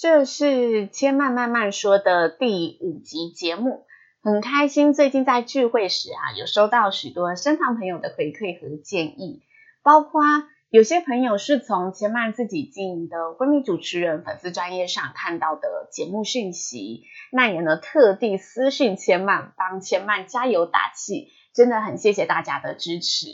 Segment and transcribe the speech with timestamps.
[0.00, 3.84] 这是千曼慢慢说的第五集节目，
[4.22, 4.94] 很开心。
[4.94, 9.42] 最近在聚会时啊，有收到许多身旁朋友的回馈和建议，
[9.82, 10.22] 包括
[10.70, 23.26] 有些朋友是从千曼自己经营的婚礼主持人粉丝专业上看到的节目讯息，那也呢特地私讯千曼，帮千曼加油打气，真的很谢谢大家的支持。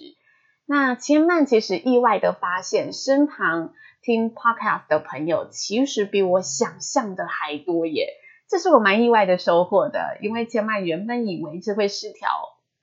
[0.66, 3.72] 那千曼其实意外的发现，身旁
[4.06, 8.14] 听 podcast 的朋友其实比我想象的还多耶，
[8.48, 10.18] 这是我蛮意外的收获的。
[10.22, 12.28] 因为千曼原本以为这会是条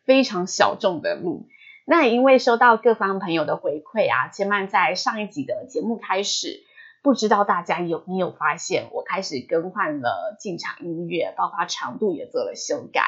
[0.04, 1.48] 非常小众的路，
[1.86, 6.62] 那也因为收到各方朋友的回馈啊，千曼在上一集的节目开始，
[7.02, 13.02] 不知道大家有没有发现，我开始更换了进场音乐，包括长度也做了修改，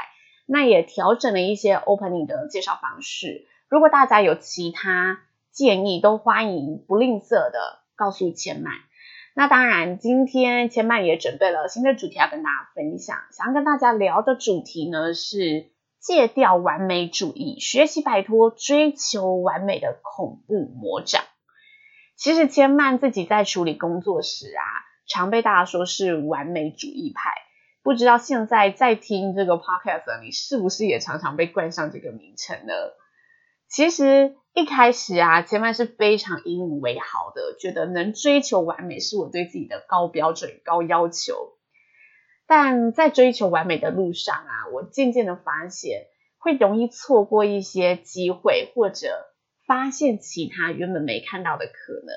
[0.46, 3.46] 那也调整了一些 opening 的介绍方式。
[3.68, 5.20] 如果大家有其他
[5.52, 7.82] 建议，都欢迎不吝啬的。
[7.96, 8.74] 告诉千曼，
[9.34, 13.18] 那当然，今天千曼也准备了新的主题要跟大家分享。
[13.32, 21.24] 想要跟大家聊的主题呢，是戒掉完美主义，学习摆脱追求完美的恐怖魔掌。
[22.16, 24.64] 其实千曼自己在处理工作时啊，
[25.08, 27.32] 常被大家说是完美主义派。
[27.84, 32.74] 不知道现在在听这个 podcast 你，是不是也常常被冠上这个名称呢？
[33.70, 34.36] 其实。
[34.56, 41.58] 一开始啊，千曼是非常引以为豪的，觉得能追求完美是我对自己的高标准、高要求。
[42.48, 46.06] 但在追求完美的路上啊，我渐渐的发现，
[46.38, 49.10] 会容易错过一些机会，或者
[49.68, 52.16] 发现其他原本没看到的可能。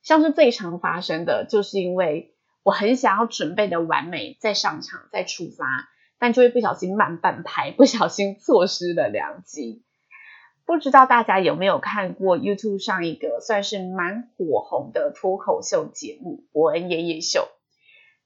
[0.00, 5.88] 像是最常发生的，就是因为我很想要准备的完美，再上场、再出发，
[6.20, 9.83] 但就会不小心慢半拍，不小心错失了良机。
[10.66, 17.40] 不知道大家有没有看过 YouTube 上一个算是蛮火红的脱口秀节目《伯恩夜夜秀》。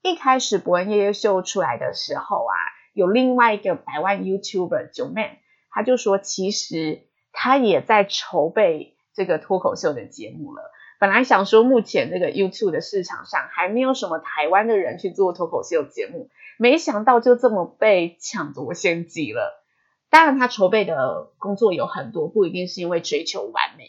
[0.01, 2.55] 一开始《伯恩夜夜秀》出来的时候啊，
[2.93, 5.39] 有另外一个百万 YouTuber 九妹，
[5.69, 7.01] 他就说其实
[7.33, 10.71] 他也在筹备这个脱口秀的节目了。
[10.97, 19.58] 本来想说目前这个 YouTube 的市场上还没有什么台湾的人去做脱口秀节目，没想到就这么被抢夺先机了。
[20.09, 23.85] 当然，他筹备的工作有很多，不一定是因为追求完美。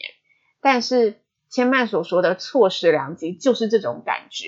[0.61, 4.47] 但是千曼所说的错失良机，就是这种感觉。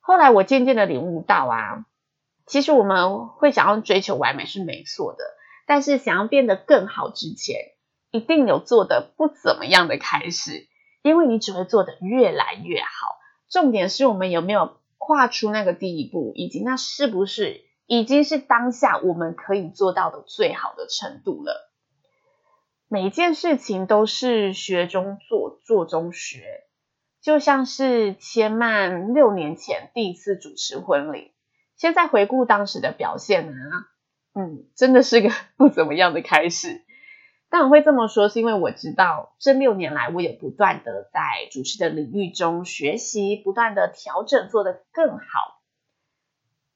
[0.00, 1.86] 后来我渐渐的领悟到啊，
[2.46, 5.22] 其实我们会想要追求完美是没错的，
[5.68, 7.56] 但是想要变得更好之前，
[8.10, 10.66] 一定有做得不怎么样的开始，
[11.02, 13.18] 因为你只会做得越来越好。
[13.48, 17.69] 重点是我们有没有跨出那个第一步，以及那是不是。
[17.92, 21.72] 已经是当下我们可以做到的最好的程度了。
[22.86, 26.68] 每件事情都是学中做，做中学。
[27.20, 31.32] 就像是千曼六年前第一次主持婚礼，
[31.74, 33.56] 现在回顾当时的表现呢，
[34.36, 36.82] 嗯，真的是个 不怎么样的开始。
[37.48, 45.59] 但我会这么说，是因为我知道这六年来，我有不断的在主持的领域中学习，不断的调整，做得更好。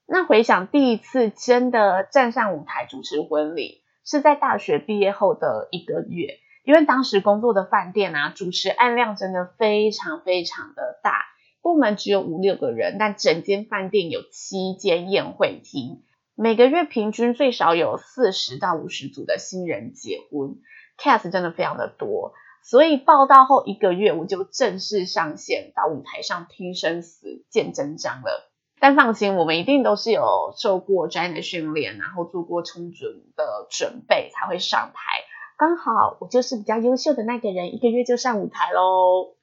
[0.06, 11.25] 那回想第一次真的站上舞台主持婚礼，是在大学毕业后的一个月，因为当时工作的饭店啊，主持案量真的非常非常的大，
[11.62, 16.03] 部门只有五六个人，但整间饭店有七间宴会厅，
[16.34, 20.56] 每个月平均最少有四十到五十组的新人结婚
[20.98, 28.51] ，cast 真的非常的多，所以报道后一个月，我就正式上线到舞台上听生死、见真章了。
[28.80, 33.06] 但放心，我们一定都是有受过专业的训练，然后做过充足
[33.36, 35.22] 的准备才会上台。
[35.56, 39.36] 刚好我就是比较优秀的那个人，一个月就上舞台喽。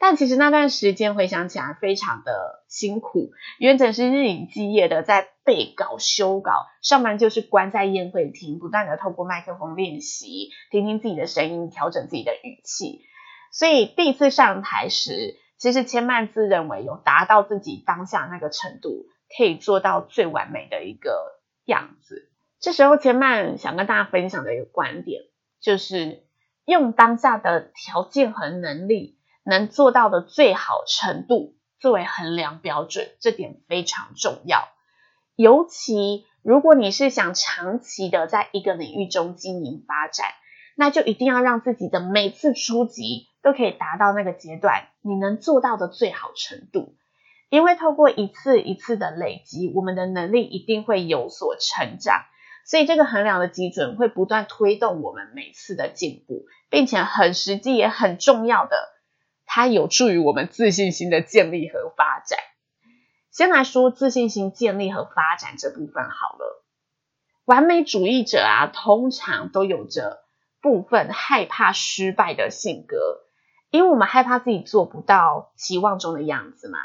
[0.00, 13.00] 但其实那段时间回想起来非常的辛苦，原本是日以继夜的在背稿、修稿，上班就是关在宴会厅，不断的透过麦克风练习，听听自己的声音，调整自己的语气。
[13.52, 19.06] 所以第一次上台时，其实千曼自认为有达到自己当下那个程度，
[19.36, 22.30] 可以做到最完美的一个样子。
[22.60, 25.22] 这时候千曼想跟大家分享的一个观点，
[25.60, 26.24] 就是
[26.64, 34.68] 用当下的条件和能力能做到的最好程度作为衡量标准，这点非常重要。
[35.36, 40.26] 尤其如果你是想长期的在一个领域中经营发展，
[40.76, 46.94] 那就一定要让自己的每次初级都可以达到那个阶段你能做到的最好程度。
[47.50, 52.24] 因为透过一次一次的累积，我们的能力一定会有所成长。
[52.66, 58.90] 所以这个衡量的基准会不断推动我们每次的进步，并且很实际也很重要的，
[59.46, 62.38] 它有助于我们自信心的建立和发展。
[63.30, 66.62] 先来说自信心建立和发展这部分好了。
[67.46, 70.18] 完美主义者啊，通常都有着
[70.60, 73.22] 部分害怕失败的性格，
[73.70, 76.78] 因为我们害怕自己做不到期望中的样子嘛。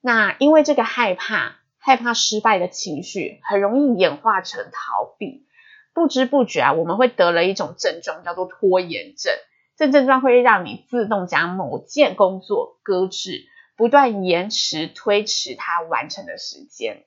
[0.00, 5.46] 那因为这个害怕、害怕失败的情绪，很容易演化成逃避。
[5.92, 9.32] 不知不觉啊，我们会得了一种症状，叫做拖延症。
[9.76, 13.46] 这症状会让你自动将某件工作搁置。
[13.76, 17.02] 不断延迟、推迟它完成的时间，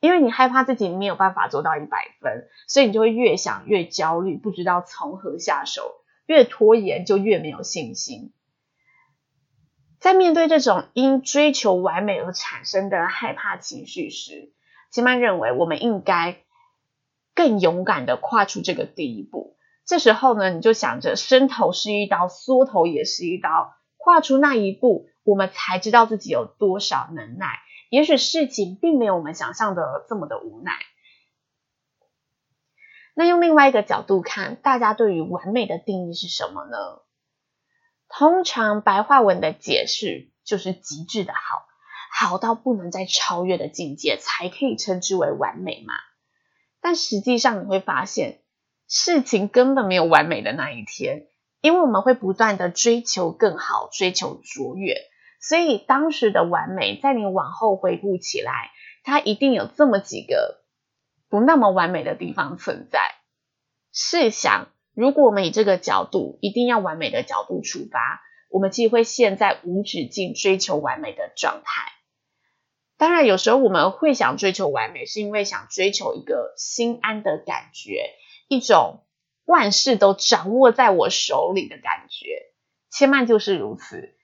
[0.00, 5.94] 因为你害怕自己没有办法做到一百分，所以你就会越想越焦虑，不知道从何下手，
[6.26, 8.34] 越拖延就越没有信心。
[10.04, 14.52] 在面对这种因追求完美而产生的害怕情绪时，
[14.92, 16.42] 千曼认为我们应该
[17.34, 19.56] 更勇敢地跨出这个第一步。
[19.86, 25.08] 这时候呢，你就想着伸头是一刀，缩头也是一刀，跨出那一步。
[25.22, 30.72] 我们才知道自己有多少能耐，也许事情并没有我们想象的这么的无奈。
[33.14, 37.00] 那用另外一个角度看，大家对于完美的定义是什么呢？
[38.16, 41.66] 通常白话文的解释就是极致的好，
[42.12, 45.94] 好到不能再超越的境界，才可以称之为完美嘛。
[46.80, 48.40] 但实际上你会发现，
[48.86, 51.26] 事情根本没有完美的那一天，
[51.60, 54.94] 因为我们会不断的追求更好，追求卓越。
[55.40, 58.70] 所以当时的完美，在你往后回顾起来，
[59.02, 60.62] 它一定有这么几个
[61.28, 63.00] 不那么完美的地方存在。
[63.92, 71.92] 试想，如果我们以这个角度，一定要完美的角度出发，我们既会陷在无止境追求完美的状态。
[72.96, 78.10] 当然，有时候我们会想追求完美，是因为想追求一个心安的感觉，
[78.46, 79.00] 一种
[79.44, 82.52] 万事都掌握在我手里的感觉。
[82.90, 84.14] 千曼就是如此。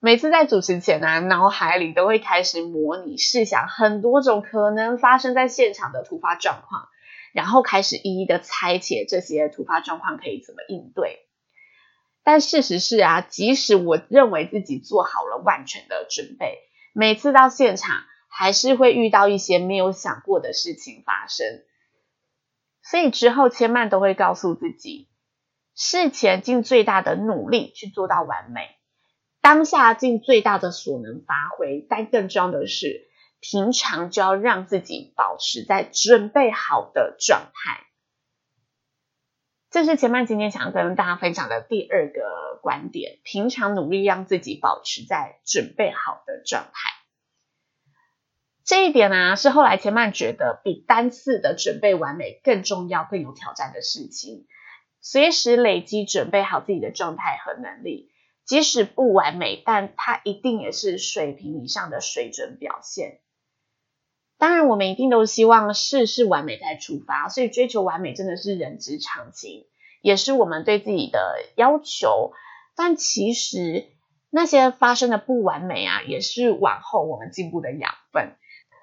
[0.00, 6.88] 每次在主持前呢、啊，脑海里都会开始模拟、试想很多种可能发生在现场的突发状况，
[7.38, 11.20] 然后开始一一的拆解这些突发状况可以怎么应对。
[12.24, 16.58] 但事实是啊，即使我认为自己做好了万全的准备，
[16.92, 21.46] 每次到现场还是会遇到一些没有想过的事情发生。
[22.82, 25.08] 所以之后千万都会告诉自己，
[25.76, 28.62] 事前尽最大的努力去做到完美。
[29.40, 33.07] 当下尽最大的所能发挥，但更重要的是，
[33.40, 37.86] 平常就要让自己保持在准备好的状态。
[39.70, 46.90] 这是千曼今天想要跟大家分享的第二个观点：平常努力让自己保持在准备好的状态。
[48.64, 54.46] 这一点呢、是后来千曼觉得比单次的准备完美更重要、更有挑战的事情。
[55.00, 58.12] 随时累积准备好自己的状态和能力。
[58.44, 63.20] 即使不完美，但它一定也是水平以上的水准表现。
[64.38, 69.66] 当然，我们一定都希望事事完美再出发，所以追求完美真的是人之常情，
[70.00, 72.32] 也是我们对自己的要求。
[72.76, 73.86] 但其实
[74.30, 78.36] 那些发生的不完美啊，也是往后我们进步的养分。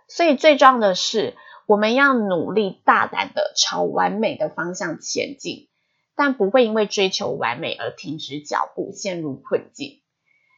[0.08, 1.36] 所以最重要的是，
[1.66, 5.70] 我们要努力大胆的朝完美的方向前进。
[6.18, 10.00] 但不会因为追求完美而停止脚步，陷入困境。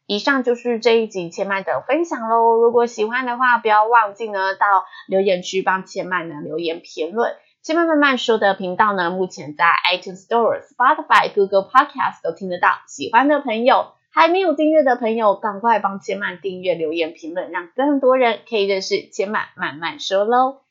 [0.08, 2.56] 以上就是这一集千曼的分享喽。
[2.56, 7.36] 如果喜欢的话，不要忘记呢到留言区帮千曼呢留言评论。
[7.62, 12.70] 千曼慢慢说的频道呢，目前在 iTunes Store、Spotify、Google Podcast 都听得到。
[12.86, 20.62] 喜欢的朋友，还没有订阅的朋友，赶快帮千曼订阅、留言、评论，让更多人可以认识千曼慢慢说喽。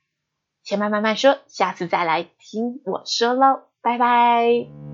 [0.63, 3.61] 千曼慢慢说，下次再来听我说喽。
[3.83, 4.86] 拜拜。